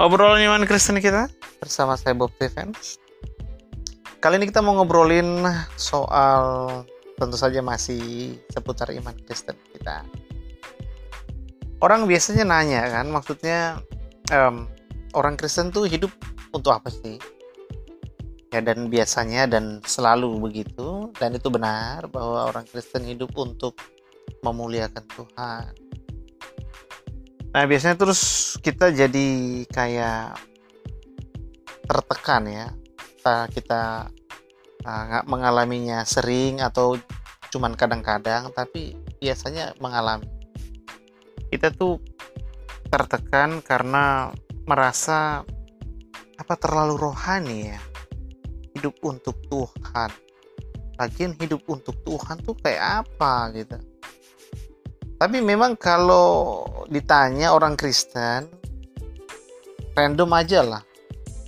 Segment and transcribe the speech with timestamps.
[0.00, 1.28] obrolan iman Kristen kita
[1.60, 2.96] bersama saya Bob Stevens.
[4.24, 5.44] Kali ini kita mau ngobrolin
[5.76, 6.44] soal
[7.20, 10.00] tentu saja masih seputar iman Kristen kita.
[11.84, 13.80] Orang biasanya nanya kan, maksudnya
[14.32, 14.64] um,
[15.12, 16.12] orang Kristen tuh hidup
[16.56, 17.20] untuk apa sih?
[18.56, 23.76] Ya dan biasanya dan selalu begitu dan itu benar bahwa orang Kristen hidup untuk
[24.40, 25.89] memuliakan Tuhan
[27.50, 29.26] Nah biasanya terus kita jadi
[29.66, 30.38] kayak
[31.82, 32.66] tertekan ya.
[32.94, 33.82] Kita kita
[34.86, 36.94] uh, mengalaminya sering atau
[37.50, 40.30] cuman kadang-kadang tapi biasanya mengalami.
[41.50, 41.98] Kita tuh
[42.86, 44.30] tertekan karena
[44.70, 45.42] merasa
[46.38, 47.82] apa terlalu rohani ya.
[48.78, 50.10] Hidup untuk Tuhan.
[51.02, 53.89] Lagian hidup untuk Tuhan tuh kayak apa gitu
[55.20, 58.48] tapi memang kalau ditanya orang Kristen
[59.92, 60.82] random aja lah.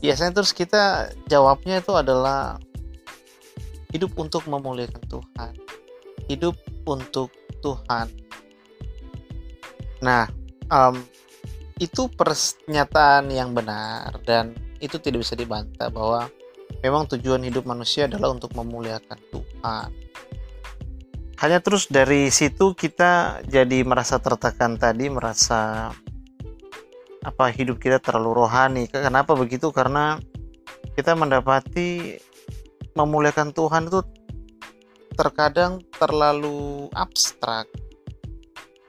[0.04, 2.60] Biasanya terus kita jawabnya itu adalah
[3.96, 5.52] hidup untuk memuliakan Tuhan.
[6.28, 6.52] Hidup
[6.84, 7.32] untuk
[7.64, 8.12] Tuhan.
[10.04, 10.28] Nah
[10.68, 11.00] um,
[11.80, 14.52] itu pernyataan yang benar dan
[14.84, 16.28] itu tidak bisa dibantah bahwa
[16.84, 20.01] memang tujuan hidup manusia adalah untuk memuliakan Tuhan
[21.42, 25.90] hanya terus dari situ kita jadi merasa tertekan tadi merasa
[27.26, 28.86] apa hidup kita terlalu rohani.
[28.86, 29.74] Kenapa begitu?
[29.74, 30.22] Karena
[30.94, 32.14] kita mendapati
[32.94, 34.06] memuliakan Tuhan itu
[35.18, 37.66] terkadang terlalu abstrak.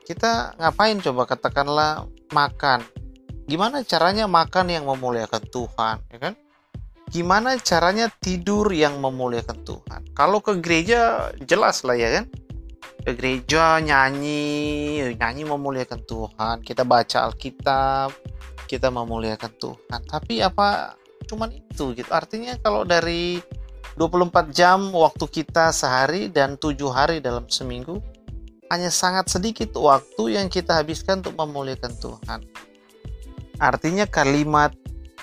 [0.06, 2.06] Kita ngapain coba katakanlah
[2.38, 2.86] makan?
[3.50, 6.34] Gimana caranya makan yang memuliakan Tuhan ya kan?
[7.09, 10.02] Gimana caranya tidur yang memuliakan Tuhan?
[10.14, 12.42] Kalau ke gereja jelas lah ya kan
[13.04, 15.04] ke gereja nyanyi.
[15.20, 16.56] Nyanyi memuliakan Tuhan.
[16.64, 18.09] Kita baca Alkitab.
[18.66, 20.00] Kita memuliakan Tuhan.
[20.08, 20.96] Tapi apa
[21.28, 22.09] cuman itu gitu?
[22.09, 23.38] Artinya kalau dari
[24.00, 28.02] 24 jam waktu kita sehari dan tujuh hari dalam seminggu
[28.74, 32.40] hanya sangat sedikit waktu yang kita habiskan untuk memuliakan Tuhan.
[33.62, 34.74] Artinya kalimat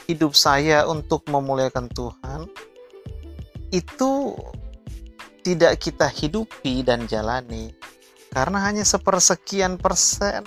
[0.06, 2.46] hidup saya untuk memuliakan Tuhan
[3.74, 4.34] itu
[5.40, 7.72] tidak kita hidupi dan jalani.
[8.30, 10.46] Karena hanya sepersekian persen.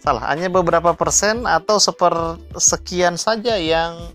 [0.00, 4.10] Salah hanya beberapa persen atau sepersekian saja yang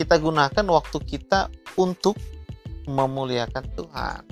[0.00, 2.16] kita gunakan waktu kita untuk
[2.88, 4.22] memuliakan Tuhan.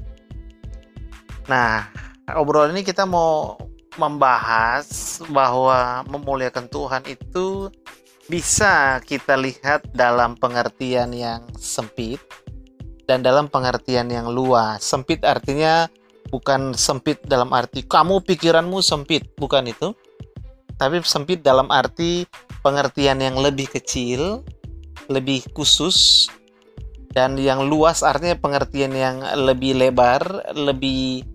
[1.46, 1.86] Nah,
[2.34, 3.60] obrolan ini kita mau
[4.00, 7.68] membahas bahwa memuliakan Tuhan itu
[8.30, 12.22] bisa kita lihat dalam pengertian yang sempit
[13.10, 14.86] dan dalam pengertian yang luas.
[14.86, 15.90] Sempit artinya
[16.30, 19.90] bukan sempit dalam arti kamu pikiranmu sempit, bukan itu.
[20.78, 22.22] Tapi sempit dalam arti
[22.62, 24.46] pengertian yang lebih kecil,
[25.10, 26.30] lebih khusus
[27.10, 31.26] dan yang luas artinya pengertian yang lebih lebar, lebih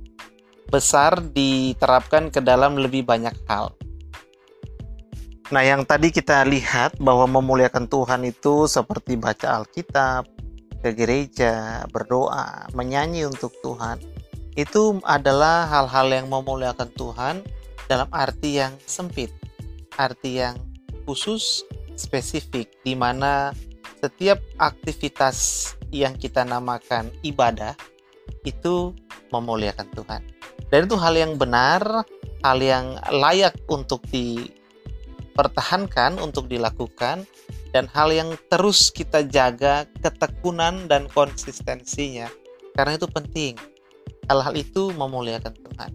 [0.72, 3.76] besar diterapkan ke dalam lebih banyak hal.
[5.54, 10.26] Nah, yang tadi kita lihat bahwa memuliakan Tuhan itu seperti baca Alkitab,
[10.86, 13.98] ke gereja, berdoa, menyanyi untuk Tuhan,
[14.54, 17.42] itu adalah hal-hal yang memuliakan Tuhan
[17.90, 19.34] dalam arti yang sempit,
[19.98, 20.62] arti yang
[21.10, 21.66] khusus,
[21.98, 23.50] spesifik, di mana
[23.98, 27.74] setiap aktivitas yang kita namakan ibadah
[28.46, 28.94] itu
[29.34, 30.22] memuliakan Tuhan.
[30.70, 32.06] Dan itu hal yang benar,
[32.46, 37.26] hal yang layak untuk dipertahankan, untuk dilakukan,
[37.76, 42.32] dan hal yang terus kita jaga ketekunan dan konsistensinya.
[42.72, 43.60] Karena itu penting.
[44.32, 45.92] Hal-hal itu memuliakan Tuhan.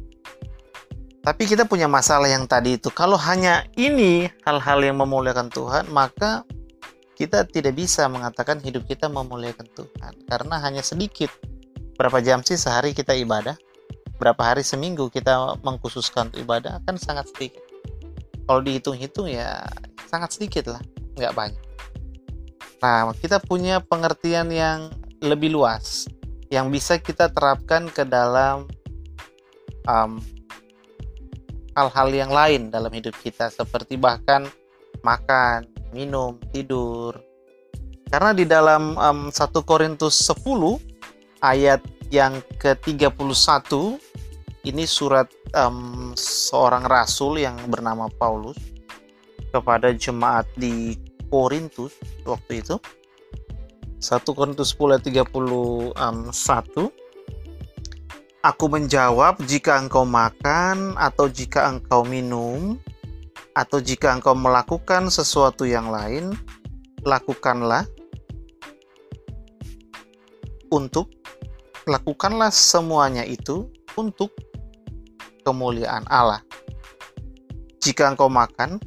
[1.25, 2.93] Tapi kita punya masalah yang tadi itu.
[2.93, 6.45] Kalau hanya ini hal-hal yang memuliakan Tuhan maka
[7.17, 10.13] kita tidak bisa mengatakan hidup kita memuliakan Tuhan.
[10.29, 11.33] Karena hanya sedikit.
[11.97, 13.57] Berapa jam sih sehari kita ibadah?
[14.21, 16.77] Berapa hari seminggu kita mengkhususkan ibadah?
[16.85, 17.65] Kan sangat sedikit.
[18.45, 19.65] Kalau dihitung-hitung ya
[20.09, 20.85] sangat sedikit lah
[21.21, 21.71] nggak banyak
[22.81, 24.89] Nah, kita punya pengertian yang
[25.21, 26.09] lebih luas
[26.49, 28.65] yang bisa kita terapkan ke dalam
[29.85, 30.17] hal
[31.77, 34.49] hal-hal yang lain dalam hidup kita seperti bahkan
[35.05, 37.15] makan, minum, tidur.
[38.11, 40.41] Karena di dalam um, 1 Korintus 10
[41.45, 43.15] ayat yang ke-31
[44.67, 48.59] ini surat um, seorang rasul yang bernama Paulus
[49.55, 50.99] kepada jemaat di
[51.31, 51.95] Korintus
[52.27, 52.77] waktu itu
[54.03, 55.95] 1 Korintus 10 ayat 31
[58.41, 62.81] Aku menjawab jika engkau makan atau jika engkau minum
[63.53, 66.33] atau jika engkau melakukan sesuatu yang lain,
[67.05, 67.85] lakukanlah
[70.73, 71.13] untuk
[71.85, 73.69] lakukanlah semuanya itu
[74.01, 74.33] untuk
[75.45, 76.41] kemuliaan Allah.
[77.85, 78.81] Jika engkau makan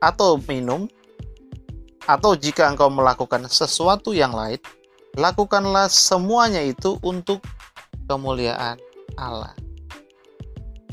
[0.00, 0.88] atau minum,
[2.04, 4.60] atau jika engkau melakukan sesuatu yang lain,
[5.16, 7.40] lakukanlah semuanya itu untuk
[8.08, 8.76] kemuliaan
[9.16, 9.56] Allah.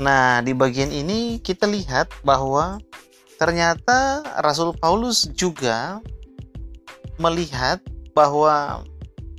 [0.00, 2.80] Nah, di bagian ini kita lihat bahwa
[3.36, 6.00] ternyata Rasul Paulus juga
[7.20, 7.78] melihat
[8.16, 8.82] bahwa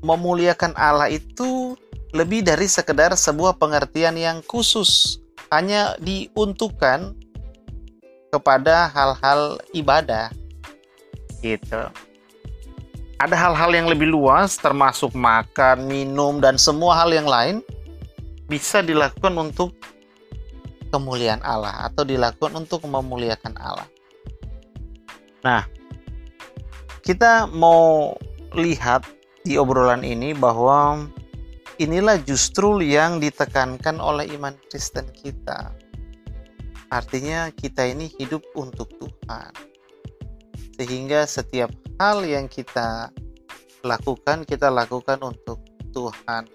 [0.03, 1.75] memuliakan Allah itu
[2.13, 5.17] lebih dari sekedar sebuah pengertian yang khusus,
[5.49, 7.17] hanya diuntukkan
[8.29, 10.29] kepada hal-hal ibadah.
[11.43, 11.81] Gitu.
[13.19, 17.59] Ada hal-hal yang lebih luas termasuk makan, minum dan semua hal yang lain
[18.47, 19.75] bisa dilakukan untuk
[20.87, 23.87] kemuliaan Allah atau dilakukan untuk memuliakan Allah.
[25.43, 25.67] Nah,
[27.03, 28.15] kita mau
[28.55, 29.03] lihat
[29.43, 31.03] di obrolan ini bahwa
[31.81, 35.75] inilah justru yang ditekankan oleh iman Kristen kita.
[36.93, 39.72] Artinya kita ini hidup untuk Tuhan.
[40.73, 41.69] Sehingga setiap
[42.01, 43.13] hal yang kita
[43.85, 45.61] lakukan, kita lakukan untuk
[45.93, 46.49] Tuhan.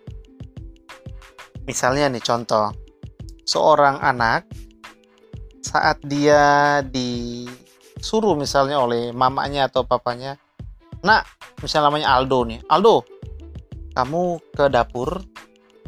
[1.69, 2.73] Misalnya nih contoh,
[3.44, 4.49] seorang anak
[5.61, 10.41] saat dia disuruh misalnya oleh mamanya atau papanya,
[11.05, 12.97] "Nak, misalnya namanya Aldo nih Aldo
[13.94, 15.11] kamu ke dapur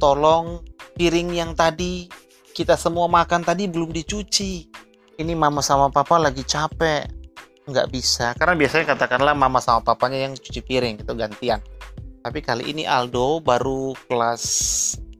[0.02, 0.66] tolong
[0.98, 2.10] piring yang tadi
[2.50, 4.66] kita semua makan tadi belum dicuci.
[5.14, 7.19] Ini mama sama papa lagi capek
[7.68, 8.32] nggak bisa.
[8.36, 11.60] Karena biasanya katakanlah mama sama papanya yang cuci piring itu gantian.
[12.20, 14.44] Tapi kali ini Aldo baru kelas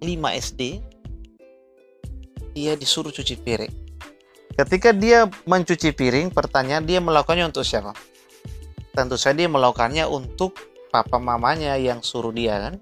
[0.04, 0.06] 5
[0.52, 0.60] SD
[2.52, 3.74] dia disuruh cuci piring.
[4.52, 7.96] Ketika dia mencuci piring pertanyaan dia melakukannya untuk siapa?
[8.92, 10.58] Tentu saja dia melakukannya untuk
[10.90, 12.74] papa mamanya yang suruh dia kan?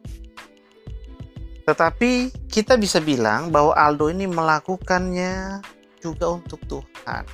[1.68, 5.60] Tetapi kita bisa bilang bahwa Aldo ini melakukannya
[6.00, 7.28] juga untuk Tuhan.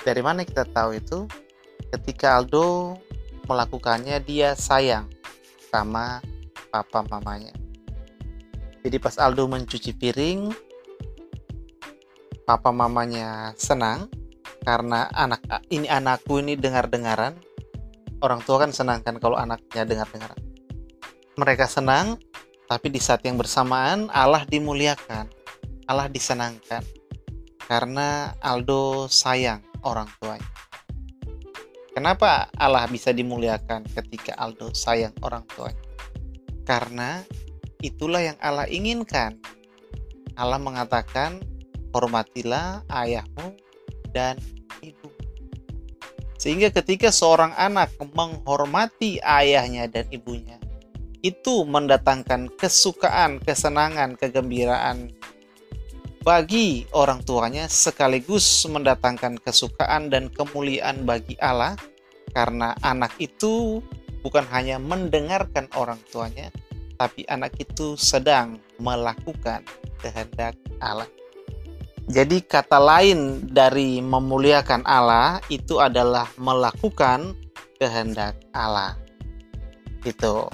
[0.00, 1.28] Dari mana kita tahu itu?
[1.92, 2.96] Ketika Aldo
[3.44, 5.10] melakukannya, dia sayang
[5.68, 6.24] sama
[6.72, 7.52] papa mamanya.
[8.80, 10.48] Jadi pas Aldo mencuci piring,
[12.48, 14.08] papa mamanya senang
[14.64, 17.36] karena anak ini anakku ini dengar-dengaran
[18.24, 20.32] orang tua kan senang kan kalau anaknya dengar-dengar.
[21.36, 22.20] Mereka senang,
[22.68, 25.28] tapi di saat yang bersamaan Allah dimuliakan,
[25.88, 26.84] Allah disenangkan.
[27.64, 30.50] Karena Aldo sayang orang tuanya.
[31.90, 35.84] Kenapa Allah bisa dimuliakan ketika Aldo sayang orang tuanya?
[36.62, 37.26] Karena
[37.82, 39.36] itulah yang Allah inginkan.
[40.38, 41.42] Allah mengatakan,
[41.90, 43.58] hormatilah ayahmu
[44.14, 44.38] dan
[46.40, 50.56] sehingga ketika seorang anak menghormati ayahnya dan ibunya,
[51.20, 55.12] itu mendatangkan kesukaan, kesenangan, kegembiraan
[56.20, 61.80] bagi orang tuanya sekaligus mendatangkan kesukaan dan kemuliaan bagi Allah
[62.36, 63.80] karena anak itu
[64.20, 66.52] bukan hanya mendengarkan orang tuanya
[67.00, 69.64] tapi anak itu sedang melakukan
[70.04, 70.52] kehendak
[70.84, 71.08] Allah.
[72.10, 77.32] Jadi kata lain dari memuliakan Allah itu adalah melakukan
[77.80, 78.98] kehendak Allah.
[80.04, 80.52] Itu.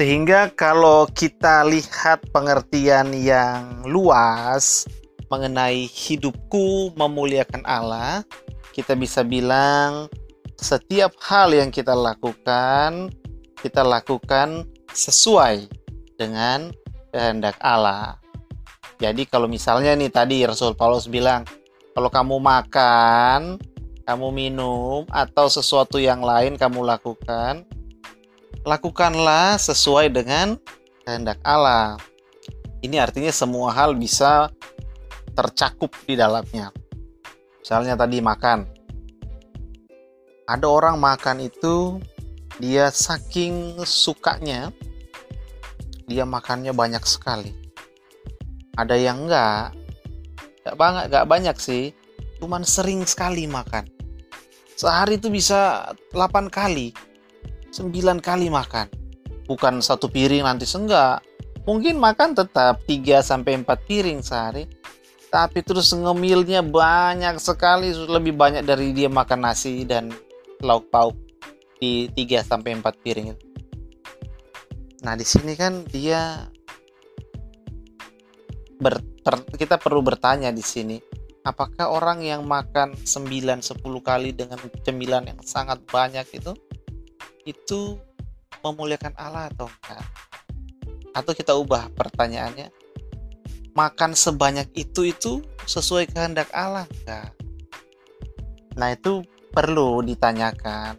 [0.00, 4.88] Sehingga kalau kita lihat pengertian yang luas
[5.28, 8.24] mengenai hidupku memuliakan Allah,
[8.72, 10.08] kita bisa bilang
[10.56, 13.12] setiap hal yang kita lakukan,
[13.60, 15.68] kita lakukan sesuai
[16.16, 16.72] dengan
[17.12, 18.16] kehendak Allah.
[19.04, 21.44] Jadi kalau misalnya nih tadi Rasul Paulus bilang,
[21.92, 23.60] kalau kamu makan,
[24.08, 27.68] kamu minum atau sesuatu yang lain kamu lakukan,
[28.64, 30.56] lakukanlah sesuai dengan
[31.04, 31.96] kehendak Allah.
[32.80, 34.48] Ini artinya semua hal bisa
[35.36, 36.72] tercakup di dalamnya.
[37.60, 38.64] Misalnya tadi makan.
[40.48, 42.00] Ada orang makan itu
[42.60, 44.68] dia saking sukanya
[46.04, 47.56] dia makannya banyak sekali
[48.76, 49.72] ada yang enggak
[50.60, 51.84] enggak banget enggak banyak sih
[52.36, 53.88] cuman sering sekali makan
[54.76, 56.92] sehari itu bisa 8 kali
[57.70, 58.86] 9 kali makan.
[59.46, 61.22] Bukan satu piring nanti senggak
[61.66, 64.66] mungkin makan tetap 3 sampai 4 piring sehari.
[65.30, 67.94] Tapi terus ngemilnya banyak sekali.
[67.94, 70.10] Lebih banyak dari dia makan nasi dan
[70.62, 71.14] lauk pauk
[71.78, 73.28] di 3 sampai 4 piring
[75.00, 76.44] Nah, di sini kan dia
[78.76, 81.00] ber, ter, kita perlu bertanya di sini
[81.44, 86.52] apakah orang yang makan 9-10 kali dengan cemilan yang sangat banyak itu
[87.44, 87.96] itu
[88.60, 90.04] memuliakan Allah atau enggak?
[91.16, 92.70] Atau kita ubah pertanyaannya
[93.74, 97.32] makan sebanyak itu itu sesuai kehendak Allah enggak?
[98.76, 100.96] Nah itu perlu ditanyakan.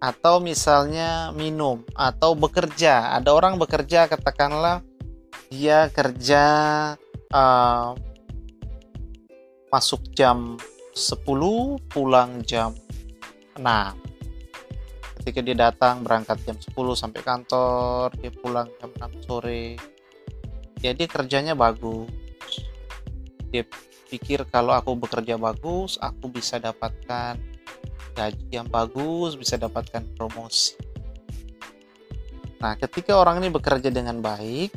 [0.00, 3.12] Atau misalnya minum atau bekerja.
[3.20, 4.80] Ada orang bekerja katakanlah
[5.52, 6.44] dia kerja
[7.34, 7.92] uh,
[9.70, 10.56] masuk jam
[10.94, 11.26] 10
[11.90, 12.74] pulang jam
[13.58, 14.09] 6
[15.30, 19.78] ketika dia datang berangkat jam 10 sampai kantor dia pulang jam 6 sore.
[20.82, 22.10] Ya dia kerjanya bagus.
[23.54, 23.62] Dia
[24.10, 27.38] pikir kalau aku bekerja bagus aku bisa dapatkan
[28.18, 30.74] gaji yang bagus bisa dapatkan promosi.
[32.58, 34.74] Nah ketika orang ini bekerja dengan baik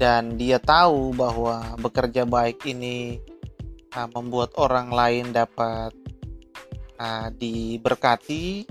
[0.00, 3.20] dan dia tahu bahwa bekerja baik ini
[3.92, 5.92] uh, membuat orang lain dapat
[7.00, 8.68] uh, diberkati,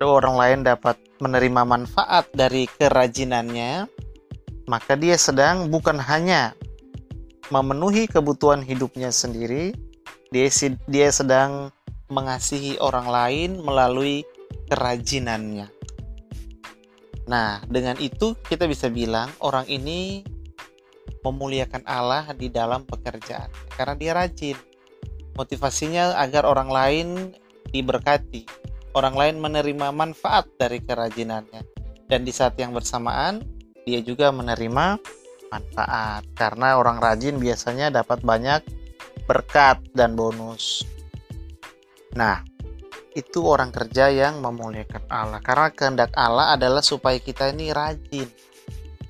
[0.00, 3.84] orang lain dapat menerima manfaat dari kerajinannya,
[4.66, 6.56] maka dia sedang bukan hanya
[7.52, 9.76] memenuhi kebutuhan hidupnya sendiri,
[10.32, 10.48] dia
[10.88, 11.70] dia sedang
[12.10, 14.26] mengasihi orang lain melalui
[14.72, 15.70] kerajinannya.
[17.26, 20.22] Nah, dengan itu kita bisa bilang orang ini
[21.26, 24.58] memuliakan Allah di dalam pekerjaan karena dia rajin.
[25.36, 27.08] Motivasinya agar orang lain
[27.68, 28.48] diberkati,
[28.96, 31.62] orang lain menerima manfaat dari kerajinannya.
[32.08, 33.44] Dan di saat yang bersamaan,
[33.84, 34.96] dia juga menerima
[35.52, 38.64] manfaat karena orang rajin biasanya dapat banyak
[39.28, 40.86] berkat dan bonus.
[42.16, 42.40] Nah,
[43.16, 48.28] itu orang kerja yang memuliakan Allah karena kehendak Allah adalah supaya kita ini rajin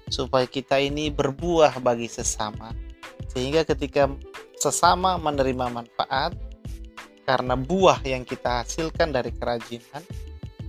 [0.07, 2.71] supaya kita ini berbuah bagi sesama
[3.35, 4.07] sehingga ketika
[4.57, 6.33] sesama menerima manfaat
[7.27, 10.03] karena buah yang kita hasilkan dari kerajinan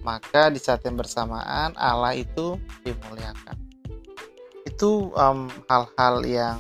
[0.02, 3.58] maka di saat yang bersamaan Allah itu dimuliakan
[4.68, 5.10] itu
[5.72, 6.58] hal-hal um, yang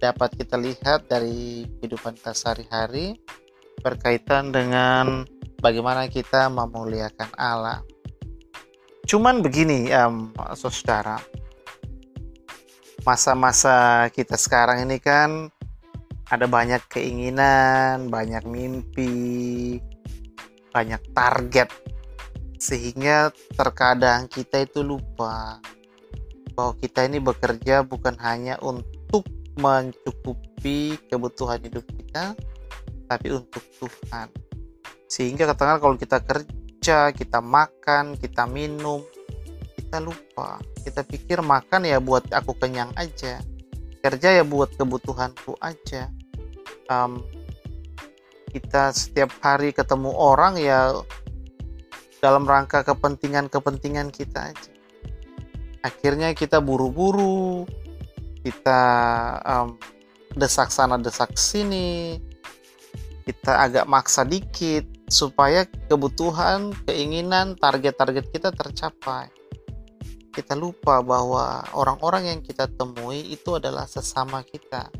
[0.00, 3.20] dapat kita lihat dari kehidupan kita sehari-hari
[3.84, 5.28] berkaitan dengan
[5.60, 7.84] bagaimana kita memuliakan Allah.
[9.04, 11.20] Cuman begini, um, saudara,
[13.04, 15.52] masa-masa kita sekarang ini kan
[16.30, 19.82] ada banyak keinginan, banyak mimpi,
[20.70, 21.66] banyak target,
[22.54, 25.58] sehingga terkadang kita itu lupa
[26.54, 29.26] bahwa kita ini bekerja bukan hanya untuk
[29.58, 32.38] mencukupi kebutuhan hidup kita,
[33.10, 34.30] tapi untuk Tuhan.
[35.10, 39.02] Sehingga katakan kalau kita kerja kita makan kita minum
[39.74, 40.62] kita lupa.
[40.80, 43.42] Kita pikir makan ya buat aku kenyang aja
[44.00, 46.08] kerja ya buat kebutuhanku aja
[46.90, 47.22] um,
[48.50, 50.90] kita setiap hari ketemu orang ya
[52.18, 54.72] dalam rangka kepentingan-kepentingan kita aja
[55.86, 57.64] akhirnya kita buru-buru
[58.42, 58.82] kita
[59.46, 59.78] um,
[60.34, 62.18] desak sana desak sini
[63.24, 69.30] kita agak maksa dikit supaya kebutuhan, keinginan, target-target kita tercapai.
[70.34, 74.90] Kita lupa bahwa orang-orang yang kita temui itu adalah sesama kita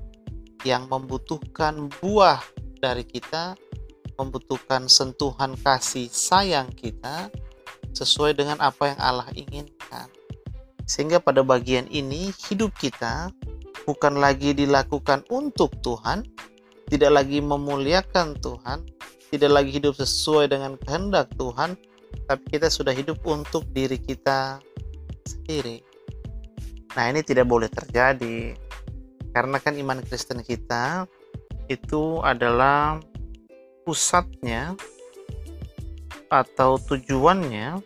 [0.65, 2.41] yang membutuhkan buah
[2.81, 3.57] dari kita,
[4.17, 7.33] membutuhkan sentuhan kasih sayang kita
[7.97, 10.09] sesuai dengan apa yang Allah inginkan.
[10.85, 13.31] Sehingga pada bagian ini hidup kita
[13.87, 16.27] bukan lagi dilakukan untuk Tuhan,
[16.91, 18.83] tidak lagi memuliakan Tuhan,
[19.31, 21.79] tidak lagi hidup sesuai dengan kehendak Tuhan,
[22.27, 24.59] tapi kita sudah hidup untuk diri kita
[25.23, 25.83] sendiri.
[26.99, 28.59] Nah, ini tidak boleh terjadi.
[29.31, 31.07] Karena kan iman Kristen kita
[31.71, 32.99] itu adalah
[33.87, 34.75] pusatnya
[36.31, 37.79] atau tujuannya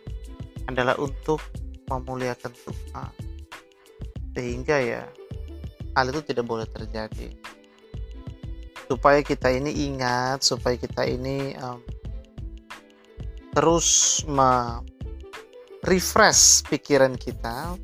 [0.65, 1.41] adalah untuk
[1.89, 3.13] memuliakan Tuhan.
[4.33, 5.03] Sehingga ya
[5.95, 7.31] hal itu tidak boleh terjadi
[8.85, 11.81] supaya kita ini ingat supaya kita ini um,
[13.55, 14.21] terus
[15.87, 17.79] refresh pikiran kita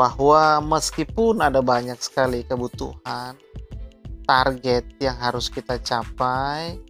[0.00, 3.36] bahwa meskipun ada banyak sekali kebutuhan
[4.24, 6.80] target yang harus kita capai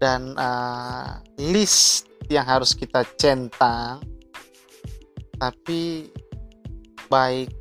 [0.00, 4.00] dan uh, list yang harus kita centang
[5.36, 6.08] tapi
[7.12, 7.52] baik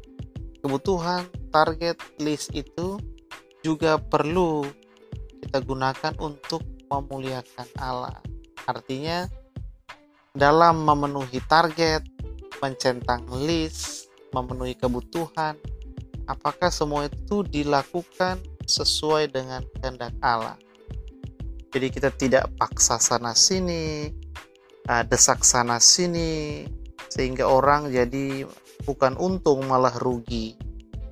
[0.63, 2.95] kebutuhan target list itu
[3.67, 4.63] juga perlu
[5.43, 8.15] kita gunakan untuk memuliakan Allah.
[8.63, 9.27] Artinya
[10.31, 12.03] dalam memenuhi target,
[12.59, 15.55] mencentang list, memenuhi kebutuhan,
[16.27, 20.59] apakah semua itu dilakukan sesuai dengan kehendak Allah.
[21.71, 24.11] Jadi kita tidak paksa sana sini,
[24.87, 26.67] uh, desak sana sini,
[27.11, 28.47] sehingga orang jadi
[28.83, 30.55] bukan untung malah rugi.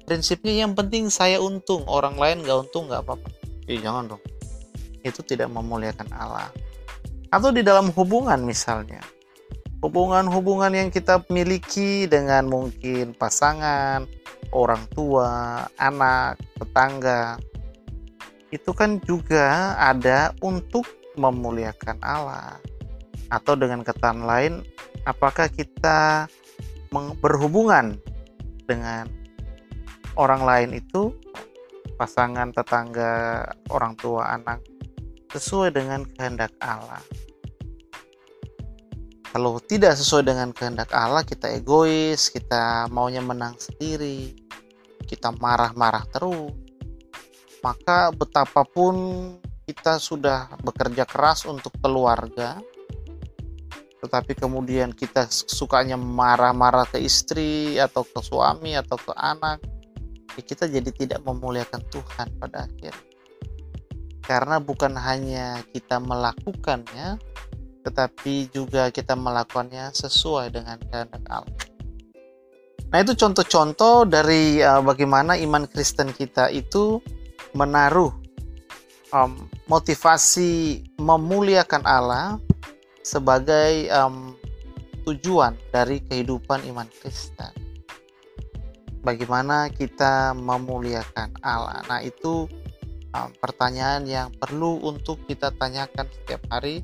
[0.05, 3.27] Prinsipnya yang penting saya untung, orang lain nggak untung nggak apa-apa.
[3.65, 4.23] Ya jangan dong.
[5.01, 6.49] Itu tidak memuliakan Allah.
[7.33, 9.01] Atau di dalam hubungan misalnya,
[9.85, 14.09] hubungan-hubungan yang kita miliki dengan mungkin pasangan,
[14.49, 17.37] orang tua, anak, tetangga,
[18.49, 20.89] itu kan juga ada untuk
[21.21, 22.57] memuliakan Allah.
[23.29, 24.65] Atau dengan kata lain,
[25.05, 26.25] apakah kita
[27.21, 28.01] berhubungan
[28.65, 29.05] dengan
[30.17, 31.13] orang lain itu,
[32.01, 34.65] pasangan, tetangga, orang tua, anak,
[35.29, 37.05] sesuai dengan kehendak Allah
[39.35, 44.31] kalau tidak sesuai dengan kehendak Allah kita egois kita maunya menang sendiri
[45.05, 46.55] kita marah-marah terus.
[47.59, 48.95] Maka betapapun
[49.65, 52.61] kita sudah bekerja keras untuk keluarga
[54.05, 59.65] tetapi kemudian kita sukanya marah-marah ke istri atau ke suami atau ke anak
[60.37, 62.93] ya kita jadi tidak memuliakan Tuhan pada akhir
[64.21, 67.17] karena bukan hanya kita melakukannya
[67.85, 71.53] tetapi juga kita melakukannya sesuai dengan kehendak Allah.
[72.89, 76.97] Nah, itu contoh-contoh dari uh, bagaimana iman Kristen kita itu
[77.53, 78.09] menaruh
[79.13, 82.41] um, motivasi memuliakan Allah
[83.05, 84.33] sebagai um,
[85.05, 87.53] tujuan dari kehidupan iman Kristen.
[89.05, 91.85] Bagaimana kita memuliakan Allah.
[91.85, 92.49] Nah, itu
[93.13, 96.81] um, pertanyaan yang perlu untuk kita tanyakan setiap hari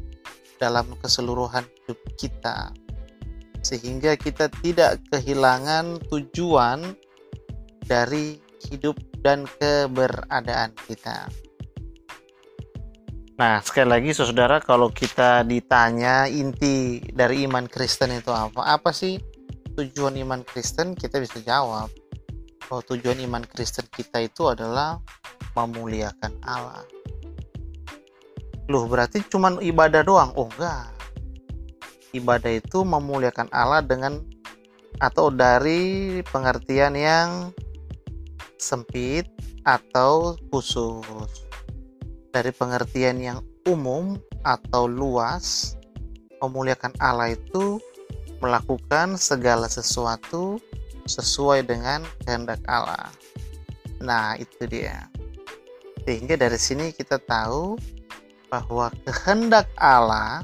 [0.61, 2.69] dalam keseluruhan hidup kita
[3.61, 6.97] sehingga kita tidak kehilangan tujuan
[7.85, 11.29] dari hidup dan keberadaan kita.
[13.37, 18.77] Nah, sekali lagi saudara, kalau kita ditanya inti dari iman Kristen itu apa?
[18.77, 19.17] Apa sih
[19.74, 20.93] tujuan iman Kristen?
[20.93, 21.89] Kita bisa jawab
[22.69, 25.01] bahwa tujuan iman Kristen kita itu adalah
[25.57, 26.85] memuliakan Allah
[28.69, 30.31] loh berarti cuma ibadah doang?
[30.37, 30.91] Oh enggak.
[32.11, 34.19] Ibadah itu memuliakan Allah dengan
[35.00, 37.55] atau dari pengertian yang
[38.59, 39.25] sempit
[39.63, 41.47] atau khusus.
[42.31, 45.75] Dari pengertian yang umum atau luas
[46.41, 47.77] memuliakan Allah itu
[48.41, 50.57] melakukan segala sesuatu
[51.05, 53.13] sesuai dengan kehendak Allah.
[54.01, 55.05] Nah itu dia.
[56.01, 57.77] Sehingga dari sini kita tahu
[58.51, 60.44] bahwa kehendak Allah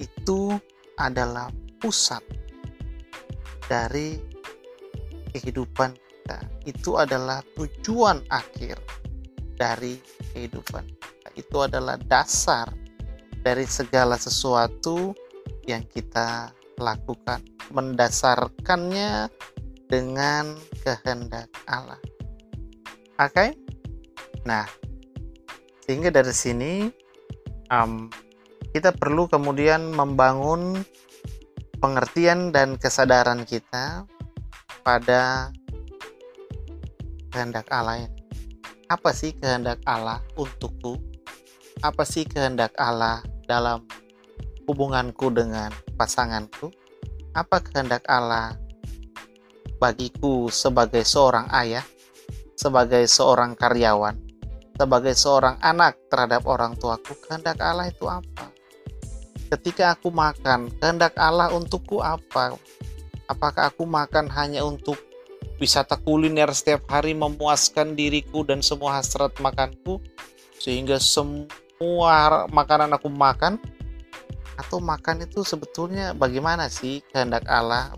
[0.00, 0.56] itu
[0.96, 2.24] adalah pusat
[3.68, 4.16] dari
[5.36, 6.38] kehidupan kita.
[6.64, 8.80] Itu adalah tujuan akhir
[9.60, 10.00] dari
[10.32, 11.28] kehidupan kita.
[11.36, 12.72] Itu adalah dasar
[13.44, 15.12] dari segala sesuatu
[15.68, 16.48] yang kita
[16.80, 17.44] lakukan.
[17.76, 19.28] Mendasarkannya
[19.92, 22.00] dengan kehendak Allah.
[23.20, 23.32] Oke?
[23.32, 23.48] Okay?
[24.46, 24.64] Nah,
[25.86, 26.72] sehingga dari sini
[27.70, 28.10] um,
[28.74, 30.82] kita perlu kemudian membangun
[31.78, 34.04] pengertian dan kesadaran kita
[34.82, 35.54] pada
[37.30, 38.20] kehendak Allah ini.
[38.90, 40.98] Apa sih kehendak Allah untukku?
[41.82, 43.86] Apa sih kehendak Allah dalam
[44.66, 46.74] hubunganku dengan pasanganku?
[47.36, 48.58] Apa kehendak Allah
[49.76, 51.84] bagiku sebagai seorang ayah,
[52.56, 54.16] sebagai seorang karyawan,
[54.76, 58.52] sebagai seorang anak terhadap orang tuaku, kehendak Allah itu apa?
[59.48, 62.54] Ketika aku makan, kehendak Allah untukku apa?
[63.26, 65.00] Apakah aku makan hanya untuk
[65.56, 69.98] wisata kuliner setiap hari memuaskan diriku dan semua hasrat makanku
[70.60, 73.56] sehingga semua makanan aku makan
[74.56, 77.92] atau makan itu sebetulnya bagaimana sih kehendak Allah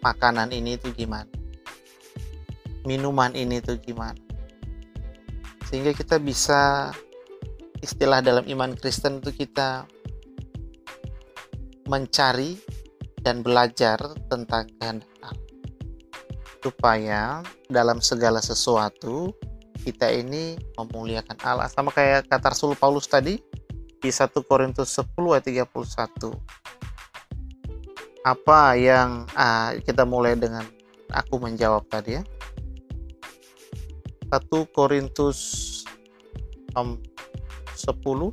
[0.00, 1.28] makanan ini itu gimana
[2.84, 4.31] minuman ini itu gimana
[5.72, 6.92] sehingga kita bisa
[7.80, 9.88] istilah dalam iman Kristen itu kita
[11.88, 12.60] mencari
[13.24, 13.96] dan belajar
[14.28, 15.08] tentang kehendak.
[15.24, 15.40] Allah
[16.60, 17.40] supaya
[17.72, 19.32] dalam segala sesuatu
[19.80, 21.72] kita ini memuliakan Allah.
[21.72, 23.40] Sama kayak kata Rasul Paulus tadi
[23.98, 25.72] di 1 Korintus 10 ayat 31
[28.22, 30.62] apa yang ah, kita mulai dengan
[31.10, 32.22] aku menjawab tadi ya
[34.32, 35.38] 1 Korintus
[36.72, 36.96] um,
[37.76, 38.32] 10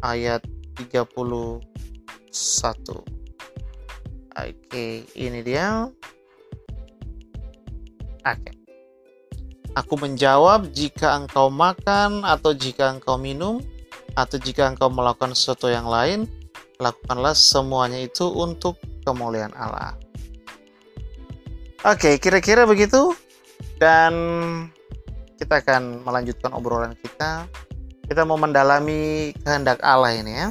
[0.00, 0.40] ayat
[0.80, 1.60] 31
[4.38, 5.90] Oke, ini dia.
[8.22, 8.50] Oke.
[9.74, 13.58] Aku menjawab, jika engkau makan atau jika engkau minum
[14.14, 16.30] atau jika engkau melakukan sesuatu yang lain,
[16.78, 19.98] lakukanlah semuanya itu untuk kemuliaan Allah.
[21.82, 23.14] Oke, kira-kira begitu.
[23.82, 24.14] Dan
[25.38, 27.46] kita akan melanjutkan obrolan kita.
[28.10, 30.48] Kita mau mendalami kehendak Allah ini ya.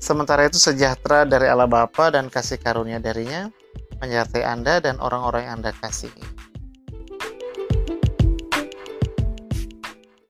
[0.00, 3.52] Sementara itu sejahtera dari Allah Bapa dan kasih karunia darinya
[4.00, 6.49] menyertai Anda dan orang-orang yang Anda kasihi